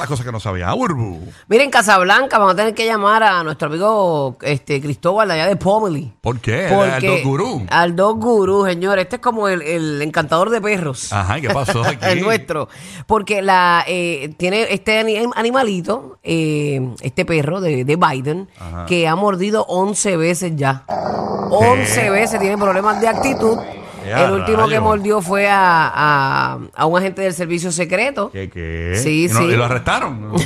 Las 0.00 0.08
cosas 0.08 0.24
que 0.26 0.32
no 0.32 0.40
sabía. 0.40 0.74
Urbu. 0.74 1.20
Miren, 1.48 1.70
Casablanca, 1.70 2.38
vamos 2.38 2.54
a 2.54 2.56
tener 2.56 2.74
que 2.74 2.86
llamar 2.86 3.22
a 3.22 3.42
nuestro 3.44 3.68
amigo 3.68 4.36
este, 4.42 4.80
Cristóbal 4.80 5.28
de 5.28 5.34
allá 5.34 5.46
de 5.46 5.56
Pomeli. 5.56 6.12
¿Por 6.20 6.40
qué? 6.40 6.68
Porque- 6.74 7.18
El 7.18 7.24
Gurú. 7.24 7.66
Al 7.70 7.94
Dog 7.94 8.18
Gurú, 8.20 8.64
señor. 8.64 8.98
Este 8.98 9.16
es 9.16 9.22
como 9.22 9.48
el, 9.48 9.60
el 9.62 10.00
encantador 10.02 10.50
de 10.50 10.60
perros. 10.60 11.12
Ajá, 11.12 11.38
¿y 11.38 11.42
¿qué 11.42 11.50
pasó 11.50 11.82
aquí? 11.86 11.98
el 12.02 12.22
nuestro. 12.22 12.68
Porque 13.06 13.42
la 13.42 13.84
eh, 13.86 14.34
tiene 14.38 14.66
este 14.72 14.98
ani- 14.98 15.30
animalito, 15.36 16.18
eh, 16.22 16.80
este 17.02 17.24
perro 17.24 17.60
de, 17.60 17.84
de 17.84 17.96
Biden, 17.96 18.48
Ajá. 18.58 18.86
que 18.86 19.06
ha 19.06 19.14
mordido 19.16 19.64
11 19.68 20.16
veces 20.16 20.52
ya. 20.56 20.84
11 21.50 22.10
veces 22.10 22.40
tiene 22.40 22.56
problemas 22.56 23.00
de 23.00 23.08
actitud. 23.08 23.58
¡Ya, 24.06 24.26
El 24.26 24.32
último 24.32 24.66
que 24.68 24.80
mordió 24.80 25.20
fue 25.20 25.48
a, 25.48 25.90
a- 25.94 26.58
a 26.74 26.86
un 26.86 26.98
agente 26.98 27.22
del 27.22 27.34
servicio 27.34 27.70
secreto. 27.72 28.30
¿Qué, 28.30 28.48
qué? 28.50 28.94
Sí, 29.02 29.24
¿Y 29.24 29.28
no- 29.32 29.38
sí. 29.40 29.44
¿Y 29.46 29.56
lo 29.56 29.64
arrestaron? 29.64 30.32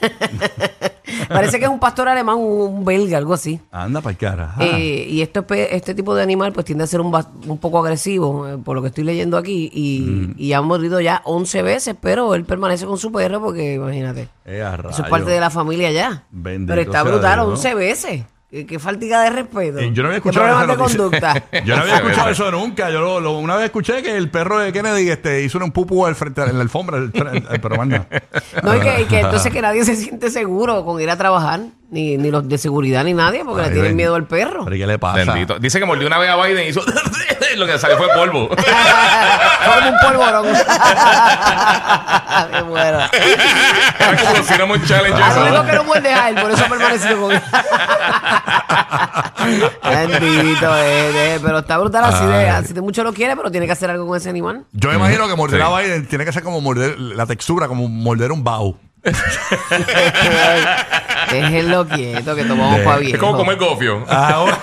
Parece 1.28 1.58
que 1.58 1.64
es 1.64 1.70
un 1.70 1.78
pastor 1.80 2.08
alemán, 2.08 2.36
un, 2.38 2.84
belga, 2.84 3.16
algo 3.18 3.34
así. 3.34 3.60
Anda 3.72 4.00
para 4.00 4.10
el 4.12 4.16
cara. 4.18 4.54
Eh, 4.60 5.06
y 5.08 5.22
esto, 5.22 5.40
es 5.40 5.46
pe- 5.46 5.74
este 5.76 5.94
tipo 5.94 6.14
de 6.14 6.22
animal 6.22 6.52
pues 6.52 6.66
tiende 6.66 6.84
a 6.84 6.86
ser 6.86 7.00
un, 7.00 7.12
un 7.46 7.58
poco 7.58 7.78
agresivo, 7.78 8.46
eh, 8.48 8.58
por 8.62 8.76
lo 8.76 8.82
que 8.82 8.88
estoy 8.88 9.04
leyendo 9.04 9.36
aquí, 9.36 9.70
y, 9.72 10.00
Mm. 10.00 10.34
y 10.36 10.52
ha 10.52 10.60
mordido 10.60 11.00
ya 11.00 11.22
11 11.24 11.62
veces, 11.62 11.96
pero 12.00 12.34
él 12.34 12.44
permanece 12.44 12.86
con 12.86 12.98
su 12.98 13.10
perro 13.10 13.40
porque 13.40 13.74
imagínate, 13.74 14.28
Eh, 14.44 14.62
eso 14.90 15.02
es 15.02 15.08
parte 15.08 15.30
de 15.30 15.40
la 15.40 15.50
familia 15.50 15.90
ya. 15.90 16.24
Bendito 16.30 16.72
pero 16.72 16.82
está 16.82 17.02
brutal, 17.02 17.36
Dios, 17.36 17.46
¿no? 17.46 17.52
11 17.54 17.74
veces. 17.74 18.22
Qué, 18.48 18.64
qué 18.64 18.78
faltiga 18.78 19.22
de 19.22 19.30
respeto. 19.30 19.80
Eh, 19.80 19.90
yo 19.92 20.02
no 20.04 20.08
había 20.08 20.20
Qué 20.20 20.28
escuchado 20.28 20.46
problemas 20.66 20.78
de 20.78 20.84
conducta. 20.98 21.42
Yo 21.64 21.74
no 21.76 21.82
había 21.82 21.96
escuchado 21.96 22.30
eso 22.30 22.50
nunca. 22.52 22.90
Yo 22.90 23.00
lo- 23.00 23.18
lo- 23.20 23.38
una 23.38 23.56
vez 23.56 23.64
escuché 23.66 24.02
que 24.04 24.16
el 24.16 24.30
perro 24.30 24.60
de 24.60 24.72
Kennedy 24.72 25.10
este, 25.10 25.42
hizo 25.42 25.58
un 25.58 25.72
pupu 25.72 26.06
al 26.06 26.14
frente 26.14 26.42
en 26.42 26.54
la 26.56 26.62
alfombra. 26.62 26.98
el- 26.98 27.10
el- 27.14 27.60
pero 27.60 27.76
manda. 27.76 28.06
No, 28.62 28.76
y 28.76 28.80
que, 28.80 29.00
y 29.02 29.04
que 29.06 29.18
entonces 29.20 29.52
que 29.52 29.60
nadie 29.62 29.84
se 29.84 29.96
siente 29.96 30.30
seguro 30.30 30.84
con 30.84 31.00
ir 31.00 31.10
a 31.10 31.16
trabajar, 31.16 31.60
ni, 31.90 32.16
ni 32.16 32.30
los 32.30 32.48
de 32.48 32.58
seguridad 32.58 33.04
ni 33.04 33.12
nadie, 33.14 33.44
porque 33.44 33.62
Ay, 33.62 33.68
le 33.68 33.72
tienen 33.74 33.90
ben- 33.90 33.96
miedo 33.96 34.14
al 34.14 34.26
perro. 34.26 34.64
¿Pero 34.64 34.76
qué 34.76 34.86
le 34.86 34.98
pasa? 34.98 35.24
Bendito. 35.24 35.58
Dice 35.58 35.78
que 35.78 35.84
mordió 35.86 36.06
una 36.06 36.18
vez 36.18 36.30
a 36.30 36.36
Biden 36.36 36.64
y 36.66 36.68
hizo. 36.68 36.82
lo 37.56 37.66
que 37.66 37.78
salió 37.78 37.96
fue 37.96 38.08
polvo. 38.14 38.48
Fue 39.66 39.74
como 39.74 39.88
un 39.88 39.96
polvorón. 40.00 40.46
Muero. 42.68 42.98
Era 43.00 44.16
como 44.32 44.42
Cinnamon 44.44 44.84
Challenge. 44.84 45.20
Eso. 45.20 45.64
que 45.64 45.72
no 45.72 45.84
muerde 45.84 46.12
a 46.12 46.28
él, 46.28 46.34
por 46.36 46.50
eso 46.50 46.64
ha 46.64 46.68
permanecido 46.68 47.20
con 47.20 47.32
él. 47.32 47.42
Bendito, 49.82 50.76
eh, 50.76 51.34
eh, 51.34 51.38
pero 51.42 51.58
está 51.60 51.78
brutal 51.78 52.04
así 52.04 52.24
de, 52.26 52.48
así 52.48 52.72
de 52.74 52.80
mucho 52.80 53.02
lo 53.04 53.12
quiere, 53.12 53.34
pero 53.36 53.50
tiene 53.50 53.66
que 53.66 53.72
hacer 53.72 53.90
algo 53.90 54.06
con 54.06 54.16
ese 54.16 54.28
animal. 54.28 54.64
Yo 54.72 54.88
me 54.90 54.96
imagino 54.96 55.26
que 55.28 55.34
morder 55.34 55.60
Sí. 55.60 55.66
a 55.66 55.78
Biden 55.78 56.06
tiene 56.06 56.24
que 56.24 56.32
ser 56.32 56.42
como 56.42 56.60
morder 56.60 56.98
la 56.98 57.26
textura, 57.26 57.66
como 57.68 57.88
morder 57.88 58.30
un 58.32 58.44
bajo. 58.44 58.78
Déjenlo 61.42 61.86
quieto, 61.88 62.36
que 62.36 62.44
tomamos 62.44 62.80
para 62.80 62.96
Es 62.96 63.00
bien. 63.06 63.18
como 63.18 63.36
comer 63.36 63.56
gofio. 63.56 64.04
Ah, 64.08 64.46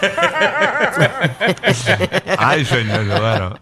Ay, 2.38 2.66
señor, 2.66 3.06
bueno. 3.06 3.60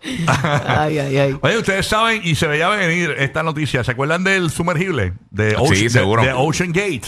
Ay, 0.66 1.00
ay, 1.00 1.18
ay. 1.18 1.38
Oye, 1.42 1.58
ustedes 1.58 1.88
saben 1.88 2.22
y 2.24 2.36
se 2.36 2.48
veía 2.48 2.70
venir 2.70 3.16
esta 3.18 3.44
noticia. 3.44 3.84
¿Se 3.84 3.92
acuerdan 3.92 4.24
del 4.24 4.50
sumergible? 4.50 5.14
De 5.30 5.52
Sí, 5.52 5.56
Ocean, 5.58 5.84
de- 5.84 5.90
seguro. 5.90 6.24
de 6.24 6.34
Ocean 6.34 6.72
Gate. 6.72 7.02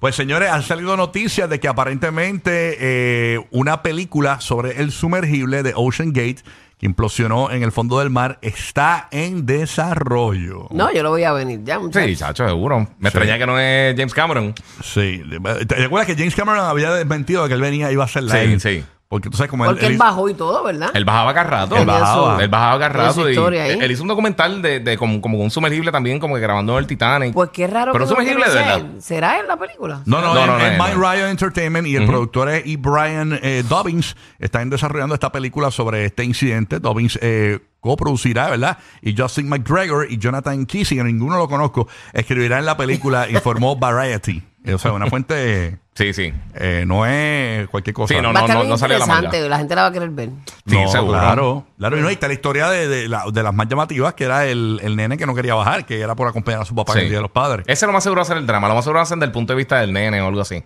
Pues 0.00 0.14
señores, 0.16 0.50
han 0.50 0.62
salido 0.62 0.96
noticias 0.96 1.48
de 1.48 1.60
que 1.60 1.68
aparentemente 1.68 2.76
eh, 2.80 3.46
una 3.50 3.82
película 3.82 4.40
sobre 4.40 4.80
el 4.80 4.92
sumergible 4.92 5.62
de 5.62 5.72
Ocean 5.74 6.12
Gate 6.12 6.38
que 6.78 6.86
implosionó 6.86 7.50
en 7.50 7.62
el 7.62 7.72
fondo 7.72 7.98
del 8.00 8.10
mar 8.10 8.38
está 8.42 9.08
en 9.10 9.46
desarrollo. 9.46 10.66
No, 10.70 10.92
yo 10.92 11.02
lo 11.02 11.10
voy 11.10 11.24
a 11.24 11.32
venir 11.32 11.60
ya, 11.64 11.78
muchachos. 11.78 12.08
Sí, 12.10 12.16
chacho, 12.16 12.46
seguro. 12.46 12.86
Me 12.98 13.08
extraña 13.08 13.38
que 13.38 13.46
no 13.46 13.58
es 13.58 13.96
James 13.96 14.12
Cameron. 14.12 14.54
Sí. 14.82 15.22
¿Te 15.66 15.84
acuerdas 15.84 16.06
que 16.06 16.14
James 16.16 16.34
Cameron 16.34 16.64
había 16.64 16.92
desmentido 16.92 17.42
de 17.44 17.48
que 17.48 17.54
él 17.54 17.60
venía 17.62 17.88
y 17.90 17.94
iba 17.94 18.04
a 18.04 18.08
ser 18.08 18.24
Sí, 18.24 18.36
live? 18.36 18.60
sí. 18.60 18.84
Porque 19.08 19.30
tú 19.30 19.36
sabes 19.36 19.50
cómo 19.50 19.64
Porque 19.64 19.86
él 19.86 19.96
bajó 19.96 20.28
y 20.28 20.34
todo, 20.34 20.64
¿verdad? 20.64 20.90
Él 20.92 21.04
bajaba 21.04 21.32
cada 21.32 21.48
rato. 21.48 21.76
Él 21.76 21.86
bajaba. 21.86 22.42
Él 22.42 22.48
bajaba 22.48 22.78
cada 22.78 23.06
rato. 23.06 23.30
y 23.30 23.36
él 23.36 23.90
hizo 23.90 24.02
un 24.02 24.08
documental 24.08 24.60
de, 24.62 24.80
de 24.80 24.98
como, 24.98 25.20
como 25.20 25.38
un 25.38 25.50
sumergible 25.50 25.92
también, 25.92 26.18
como 26.18 26.34
que 26.34 26.40
grabando 26.40 26.76
el 26.78 26.86
Titanic. 26.88 27.32
Pues 27.32 27.50
qué 27.50 27.68
raro 27.68 27.92
Pero 27.92 28.04
que 28.04 28.10
sumergible 28.10 28.48
de 28.48 28.54
verdad. 28.54 28.78
ser. 28.78 29.02
¿Será 29.02 29.38
en 29.38 29.46
la 29.46 29.56
película? 29.56 30.02
No, 30.06 30.20
no, 30.20 30.34
No, 30.34 30.40
es, 30.40 30.46
no, 30.46 30.58
no, 30.58 30.64
es 30.66 30.78
no. 30.78 30.84
Mind 30.84 30.96
Ryan 30.98 31.30
Entertainment 31.30 31.86
y 31.86 31.94
el 31.96 32.06
productor 32.06 32.48
es 32.48 32.66
E. 32.66 32.76
Brian 32.76 33.38
eh, 33.42 33.62
Dobbins. 33.68 34.16
Están 34.40 34.70
desarrollando 34.70 35.14
esta 35.14 35.30
película 35.30 35.70
sobre 35.70 36.06
este 36.06 36.24
incidente. 36.24 36.80
Dobbins 36.80 37.16
eh, 37.22 37.60
coproducirá, 37.78 38.50
¿verdad? 38.50 38.78
Y 39.02 39.16
Justin 39.16 39.48
McGregor 39.48 40.10
y 40.10 40.18
Jonathan 40.18 40.66
Kissinger, 40.66 41.04
ninguno 41.06 41.36
lo 41.36 41.48
conozco, 41.48 41.86
escribirán 42.12 42.66
la 42.66 42.76
película, 42.76 43.30
informó 43.30 43.76
Variety. 43.76 44.42
O 44.74 44.78
sea, 44.78 44.92
una 44.92 45.06
fuente 45.06 45.78
Sí, 45.96 46.12
sí. 46.12 46.32
eh, 46.54 46.84
no 46.86 47.06
es 47.06 47.66
cualquier 47.68 47.94
cosa. 47.94 48.14
Sí, 48.14 48.20
no, 48.20 48.32
Va 48.32 48.40
a 48.40 48.42
estar 48.42 48.56
no, 48.56 48.60
bien 48.62 48.70
no 48.70 48.76
salió 48.78 48.98
la 48.98 49.04
interesante, 49.06 49.48
la 49.48 49.58
gente 49.58 49.74
la 49.74 49.82
va 49.82 49.88
a 49.88 49.92
querer 49.92 50.10
ver. 50.10 50.28
Sí, 50.66 50.76
No, 50.76 50.88
seguro. 50.88 51.12
Claro, 51.18 51.66
claro. 51.78 51.98
Y 51.98 52.00
no, 52.02 52.08
ahí 52.08 52.14
está 52.14 52.28
la 52.28 52.34
historia 52.34 52.68
de, 52.68 52.86
de 52.86 53.08
la- 53.08 53.24
de 53.32 53.42
las 53.42 53.54
más 53.54 53.66
llamativas, 53.66 54.12
que 54.14 54.24
era 54.24 54.46
el, 54.46 54.78
el 54.82 54.94
nene 54.94 55.16
que 55.16 55.24
no 55.24 55.34
quería 55.34 55.54
bajar, 55.54 55.86
que 55.86 55.98
era 56.00 56.14
por 56.14 56.28
acompañar 56.28 56.60
a 56.60 56.64
su 56.66 56.74
papá 56.74 56.92
en 56.92 56.98
Sí. 56.98 57.04
el 57.04 57.08
Día 57.08 57.18
de 57.18 57.22
los 57.22 57.30
Padres. 57.30 57.64
Ese 57.66 57.86
lo 57.86 57.92
más 57.92 58.02
seguro 58.02 58.20
va 58.20 58.24
a 58.24 58.26
ser 58.26 58.36
el 58.36 58.46
drama. 58.46 58.68
Lo 58.68 58.74
más 58.74 58.84
seguro 58.84 58.98
va 58.98 59.04
a 59.04 59.06
ser 59.06 59.16
desde 59.16 59.26
el 59.26 59.32
punto 59.32 59.54
de 59.54 59.56
vista 59.56 59.80
del 59.80 59.92
nene 59.92 60.20
o 60.20 60.26
algo 60.28 60.42
así. 60.42 60.62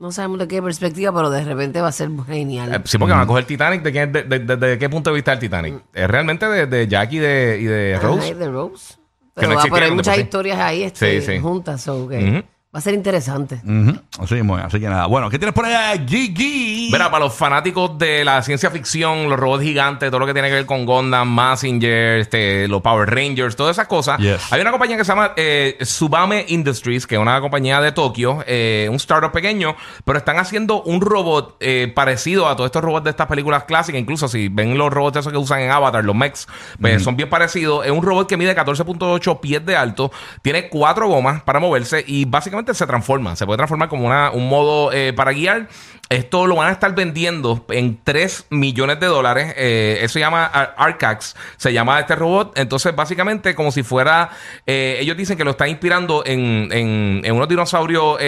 No 0.00 0.10
sabemos 0.10 0.40
de 0.40 0.48
qué 0.48 0.60
perspectiva, 0.60 1.12
pero 1.14 1.30
de 1.30 1.44
repente 1.44 1.80
va 1.80 1.86
a 1.88 1.92
ser 1.92 2.10
genial. 2.26 2.74
Eh, 2.74 2.80
sí, 2.84 2.98
porque 2.98 3.12
van 3.12 3.22
a 3.22 3.26
coger 3.28 3.42
el 3.42 3.46
Titanic. 3.46 3.80
¿De 3.82 3.92
qué, 3.92 4.06
de, 4.08 4.22
de- 4.24 4.38
de- 4.40 4.56
de 4.56 4.78
qué 4.78 4.88
punto 4.90 5.10
de 5.10 5.14
vista 5.14 5.32
el 5.32 5.38
Titanic? 5.38 5.76
Es 5.94 6.10
realmente 6.10 6.46
de, 6.48 6.66
de 6.66 6.88
Jackie 6.88 7.16
y 7.18 7.20
de, 7.20 7.58
y 7.60 7.64
de 7.64 7.94
Ajá, 7.94 8.08
Rose. 8.08 8.28
y 8.28 8.34
de 8.34 8.50
Rose. 8.50 8.94
Que 8.96 9.40
Pero, 9.42 9.48
no 9.50 9.54
va- 9.56 9.62
pero 9.62 9.76
hay 9.76 9.82
existieron 9.82 9.88
de 9.90 9.94
muchas 9.94 10.14
por 10.14 10.16
sí. 10.16 10.20
historias 10.22 10.58
ahí 10.58 10.82
este, 10.82 11.20
Sí, 11.20 11.26
sí. 11.32 11.38
juntas, 11.38 11.80
so 11.80 12.08
que 12.08 12.18
Ujú. 12.18 12.42
Va 12.74 12.78
a 12.78 12.82
ser 12.82 12.94
interesante. 12.94 13.60
Ujú. 13.64 13.96
Así 14.18 14.34
mismo 14.34 14.58
es, 14.58 14.64
así 14.64 14.80
que 14.80 14.88
nada. 14.88 15.06
Bueno, 15.06 15.30
¿qué 15.30 15.38
tienes 15.38 15.54
por 15.54 15.64
allá, 15.64 15.92
Gigi? 16.04 16.88
Mira, 16.90 17.08
para 17.08 17.24
los 17.24 17.34
fanáticos 17.34 17.96
de 17.98 18.24
la 18.24 18.42
ciencia 18.42 18.68
ficción, 18.68 19.28
los 19.28 19.38
robots 19.38 19.62
gigantes, 19.62 20.10
todo 20.10 20.18
lo 20.18 20.26
que 20.26 20.32
tiene 20.32 20.48
que 20.48 20.54
ver 20.54 20.66
con 20.66 20.84
Gundam, 20.84 21.28
Massinger, 21.28 22.18
este, 22.18 22.66
los 22.66 22.82
Power 22.82 23.08
Rangers, 23.08 23.54
todas 23.54 23.76
esas 23.76 23.86
cosas. 23.86 24.18
Yes. 24.18 24.52
Hay 24.52 24.60
una 24.60 24.72
compañía 24.72 24.96
que 24.96 25.04
se 25.04 25.12
llama 25.12 25.32
eh, 25.36 25.78
Subame 25.82 26.46
Industries, 26.48 27.06
que 27.06 27.14
es 27.14 27.20
una 27.20 27.40
compañía 27.40 27.80
de 27.80 27.92
Tokio, 27.92 28.42
eh, 28.44 28.88
un 28.90 28.96
startup 28.96 29.30
pequeño, 29.30 29.76
pero 30.04 30.18
están 30.18 30.38
haciendo 30.38 30.82
un 30.82 31.00
robot 31.00 31.56
eh, 31.60 31.92
parecido 31.94 32.48
a 32.48 32.56
todos 32.56 32.66
estos 32.66 32.82
robots 32.82 33.04
de 33.04 33.10
estas 33.10 33.28
películas 33.28 33.64
clásicas. 33.64 34.00
Incluso 34.00 34.26
si 34.26 34.48
ven 34.48 34.76
los 34.76 34.92
robots 34.92 35.18
esos 35.18 35.30
que 35.30 35.38
usan 35.38 35.60
en 35.60 35.70
Avatar, 35.70 36.04
los 36.04 36.16
mechs, 36.16 36.48
pues 36.80 37.04
son 37.04 37.16
bien 37.16 37.30
parecidos. 37.30 37.86
Es 37.86 37.92
un 37.92 38.02
robot 38.02 38.28
que 38.28 38.36
mide 38.36 38.56
14.8 38.56 39.38
pies 39.38 39.64
de 39.64 39.76
alto, 39.76 40.10
tiene 40.42 40.68
cuatro 40.68 41.06
gomas 41.06 41.40
para 41.42 41.60
moverse 41.60 42.02
y 42.04 42.24
básicamente 42.24 42.63
se 42.72 42.86
transforma. 42.86 43.36
Se 43.36 43.44
puede 43.44 43.58
transformar 43.58 43.88
como 43.90 44.06
una, 44.06 44.30
un 44.30 44.48
modo 44.48 44.92
eh, 44.92 45.12
para 45.12 45.32
guiar. 45.32 45.68
Esto 46.10 46.46
lo 46.46 46.56
van 46.56 46.68
a 46.68 46.72
estar 46.72 46.94
vendiendo 46.94 47.64
en 47.70 47.98
3 48.04 48.46
millones 48.50 49.00
de 49.00 49.06
dólares. 49.06 49.54
Eh, 49.56 49.98
eso 50.02 50.12
se 50.14 50.20
llama 50.20 50.44
Ar- 50.44 50.74
Arcax, 50.76 51.34
se 51.56 51.72
llama 51.72 51.98
este 51.98 52.14
robot. 52.14 52.56
Entonces, 52.58 52.94
básicamente, 52.94 53.54
como 53.54 53.72
si 53.72 53.82
fuera. 53.82 54.30
eh, 54.66 54.98
ellos 55.00 55.16
dicen 55.16 55.36
que 55.38 55.44
lo 55.44 55.52
están 55.52 55.68
inspirando 55.70 56.22
en, 56.26 56.68
en- 56.72 57.32
unos 57.32 57.48
dinosaurios 57.48 58.18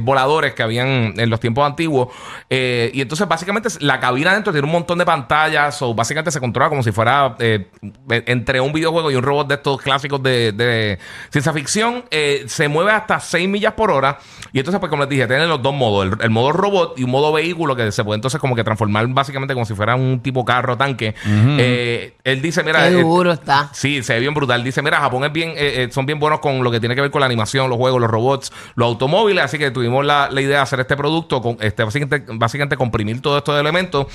voladores 0.00 0.54
que 0.54 0.62
habían 0.62 1.14
en 1.18 1.30
los 1.30 1.40
tiempos 1.40 1.66
antiguos. 1.66 2.08
Y 2.48 3.00
entonces, 3.00 3.28
básicamente, 3.28 3.68
la 3.80 4.00
cabina 4.00 4.30
adentro 4.32 4.52
tiene 4.52 4.66
un 4.66 4.72
montón 4.72 4.98
de 4.98 5.04
pantallas. 5.04 5.80
O 5.82 5.94
básicamente 5.94 6.30
se 6.30 6.40
controla 6.40 6.70
como 6.70 6.82
si 6.82 6.90
fuera 6.90 7.36
eh, 7.38 7.68
entre 8.08 8.60
un 8.62 8.72
videojuego 8.72 9.10
y 9.10 9.14
un 9.16 9.22
robot 9.22 9.46
de 9.48 9.54
estos 9.56 9.80
clásicos 9.80 10.22
de, 10.22 10.98
ciencia 11.30 11.52
ficción. 11.52 12.04
Se 12.46 12.66
mueve 12.68 12.92
hasta 12.92 13.20
6 13.20 13.46
millas 13.54 13.72
por 13.74 13.90
hora. 13.90 14.18
Y 14.52 14.58
entonces, 14.58 14.80
pues, 14.80 14.90
como 14.90 15.02
les 15.04 15.10
dije, 15.10 15.26
tienen 15.26 15.48
los 15.48 15.62
dos 15.62 15.74
modos: 15.74 16.06
el, 16.06 16.12
el 16.20 16.30
modo 16.30 16.52
robot 16.52 16.98
y 16.98 17.04
un 17.04 17.10
modo 17.10 17.32
vehículo 17.32 17.76
que 17.76 17.90
se 17.92 18.04
puede 18.04 18.16
entonces 18.16 18.40
como 18.40 18.54
que 18.54 18.64
transformar 18.64 19.06
básicamente 19.08 19.54
como 19.54 19.64
si 19.64 19.74
fuera 19.74 19.94
un 19.94 20.20
tipo 20.20 20.44
carro 20.44 20.76
tanque. 20.76 21.14
Eh, 21.26 22.14
él 22.24 22.42
dice, 22.42 22.62
mira, 22.62 22.88
Qué 22.88 22.98
eh, 22.98 23.02
duro 23.02 23.32
está. 23.32 23.70
Sí, 23.72 24.02
se 24.02 24.14
ve 24.14 24.20
bien 24.20 24.34
brutal. 24.34 24.62
Dice, 24.64 24.82
mira, 24.82 24.98
Japón 24.98 25.24
es 25.24 25.32
bien, 25.32 25.50
eh, 25.50 25.84
eh, 25.84 25.88
son 25.90 26.06
bien 26.06 26.18
buenos 26.18 26.40
con 26.40 26.62
lo 26.62 26.70
que 26.70 26.80
tiene 26.80 26.94
que 26.94 27.00
ver 27.00 27.10
con 27.10 27.20
la 27.20 27.26
animación, 27.26 27.68
los 27.68 27.78
juegos, 27.78 28.00
los 28.00 28.10
robots, 28.10 28.52
los 28.74 28.86
automóviles. 28.86 29.44
Así 29.44 29.58
que 29.58 29.70
tuvimos 29.70 30.04
la, 30.04 30.28
la 30.30 30.40
idea 30.40 30.56
de 30.56 30.62
hacer 30.62 30.80
este 30.80 30.96
producto, 30.96 31.40
con, 31.40 31.56
este, 31.60 31.84
básicamente, 31.84 32.32
básicamente 32.34 32.76
comprimir 32.76 33.20
todos 33.20 33.38
estos 33.38 33.58
elementos. 33.58 34.06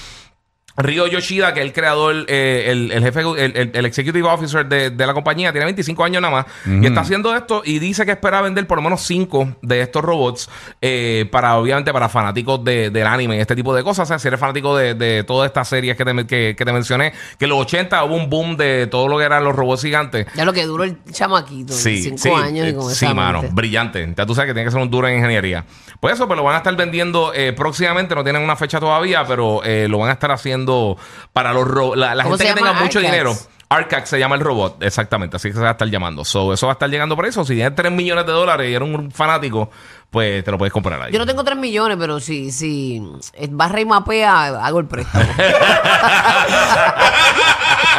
Ryo 0.80 1.06
Yoshida, 1.08 1.54
que 1.54 1.60
es 1.60 1.66
el 1.66 1.74
creador, 1.74 2.26
eh, 2.28 2.66
el, 2.70 2.92
el 2.92 3.04
jefe, 3.04 3.20
el, 3.22 3.56
el- 3.58 3.72
el 3.74 3.86
executive 3.86 4.28
officer 4.28 4.66
de, 4.66 4.90
de 4.90 5.06
la 5.08 5.14
compañía, 5.14 5.52
tiene 5.52 5.66
25 5.66 6.04
años 6.04 6.22
nada 6.22 6.34
más. 6.34 6.46
Y 6.66 6.86
está 6.88 7.02
haciendo 7.02 7.36
esto 7.36 7.62
y 7.66 7.80
dice 7.80 8.06
que 8.06 8.12
espera 8.14 8.42
vender 8.42 8.66
por 8.66 8.78
lo 8.78 8.82
menos 8.82 9.02
5 9.02 9.58
de 9.62 9.82
estos 9.82 10.02
robots 10.04 10.50
eh, 10.82 11.28
para, 11.32 11.58
obviamente, 11.58 11.92
para 11.94 12.08
fanáticos 12.10 12.64
de- 12.64 12.90
del 12.90 13.06
anime 13.06 13.36
y 13.38 13.40
este 13.40 13.56
tipo 13.56 13.76
de 13.76 13.84
cosas. 13.84 14.04
O 14.04 14.08
sea, 14.08 14.20
si 14.20 14.28
eres 14.30 14.40
fanático 14.40 14.76
de, 14.78 14.94
de 14.96 15.24
todas 15.26 15.48
estas 15.48 15.68
series 15.68 15.96
que 15.98 16.06
te, 16.06 16.26
que, 16.28 16.56
que 16.58 16.66
te 16.66 16.72
mencioné, 16.74 17.14
que 17.38 17.46
en 17.46 17.50
los 17.50 17.60
80 17.60 18.04
hubo 18.06 18.16
un 18.16 18.30
boom 18.30 18.56
de 18.58 18.88
todo 18.88 19.08
lo 19.08 19.18
que 19.18 19.26
eran 19.26 19.44
los 19.44 19.56
robots 19.56 19.82
gigantes. 19.84 20.28
Ya 20.36 20.46
lo 20.46 20.54
que 20.54 20.66
duró 20.66 20.86
el 20.86 20.98
chamaquito, 21.12 21.74
Sí, 21.74 22.02
cinco 22.04 22.18
sí, 22.18 22.30
años 22.30 22.66
y 22.68 22.70
eh, 22.70 22.76
con 22.76 22.90
sí, 22.96 23.06
mano, 23.14 23.44
brillante. 23.52 24.14
Ya 24.18 24.26
tú 24.26 24.34
sabes 24.34 24.50
que 24.50 24.54
tiene 24.54 24.66
que 24.68 24.72
ser 24.72 24.82
un 24.82 24.90
duro 24.90 25.08
en 25.08 25.16
ingeniería. 25.18 25.66
Pues 26.00 26.14
eso, 26.14 26.26
pues 26.28 26.38
lo 26.38 26.44
van 26.44 26.56
a 26.56 26.58
estar 26.60 26.76
vendiendo 26.78 27.34
eh, 27.34 27.52
próximamente, 27.54 28.16
no 28.16 28.24
tienen 28.24 28.42
una 28.42 28.56
fecha 28.56 28.80
todavía, 28.80 29.26
pero 29.28 29.62
eh, 29.66 29.88
lo 29.90 29.98
van 29.98 30.10
a 30.10 30.14
estar 30.14 30.32
haciendo 30.32 30.69
para 31.34 31.54
los 31.54 31.68
ro- 31.68 31.96
la, 31.96 32.16
la 32.16 32.24
¿Cómo 32.24 32.38
gente 32.38 32.54
que 32.54 32.60
tenga 32.60 32.74
mucho 32.74 33.00
Arcax. 33.00 33.12
dinero. 33.14 33.36
Arcac 33.72 34.06
se 34.06 34.18
llama 34.18 34.34
el 34.36 34.42
robot, 34.42 34.82
exactamente, 34.82 35.36
así 35.38 35.50
que 35.50 35.54
se 35.54 35.62
va 35.62 35.68
a 35.70 35.72
estar 35.74 35.88
llamando. 35.88 36.26
So, 36.26 36.52
eso 36.54 36.66
va 36.66 36.72
a 36.72 36.74
estar 36.74 36.90
llegando 36.90 37.16
por 37.16 37.28
eso. 37.28 37.46
Si 37.46 37.54
tienes 37.54 37.76
3 37.76 37.92
millones 37.92 38.26
de 38.26 38.32
dólares 38.32 38.68
y 38.68 38.74
eres 38.74 38.90
un 38.90 39.12
fanático, 39.12 39.70
pues 40.10 40.44
te 40.44 40.50
lo 40.50 40.58
puedes 40.58 40.74
comprar 40.74 41.00
ahí. 41.00 41.12
Yo 41.14 41.20
no 41.20 41.26
tengo 41.28 41.44
3 41.44 41.56
millones, 41.56 41.96
pero 42.00 42.20
si, 42.20 42.52
si 42.52 43.00
barra 43.52 43.80
y 43.80 43.86
mapea, 43.86 44.66
hago 44.66 44.80
el 44.80 44.88
préstamo. 44.88 45.24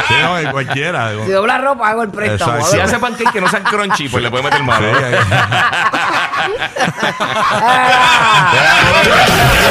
Sí, 0.07 0.13
no, 0.23 0.37
en 0.39 0.51
cualquiera. 0.51 1.11
Si 1.25 1.31
dobla 1.31 1.57
ropa, 1.57 1.89
hago 1.89 2.03
el 2.03 2.09
préstamo. 2.09 2.53
Exacto. 2.55 2.75
si 2.75 2.79
hace 2.81 2.99
pancake 2.99 3.31
que 3.31 3.39
no 3.41 3.47
sean 3.47 3.63
crunchy, 3.63 4.09
pues 4.09 4.21
le 4.23 4.29
puedes 4.29 4.43
meter 4.43 4.63
mano. 4.63 4.87
Sí, 4.87 4.93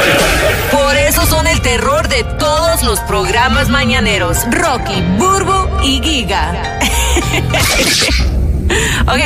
programas 3.41 3.69
mañaneros. 3.69 4.45
Rocky, 4.51 5.01
Burbo 5.17 5.67
y 5.83 5.99
Giga. 5.99 6.51
ok, 9.07 9.19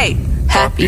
happy, 0.47 0.47
happy. 0.47 0.87